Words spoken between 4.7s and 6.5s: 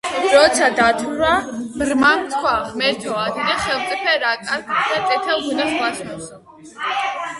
და წითელ ღვინოს გვასმევსო!